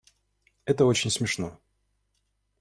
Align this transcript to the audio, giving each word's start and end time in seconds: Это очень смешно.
Это 0.65 0.85
очень 0.87 1.11
смешно. 1.11 1.59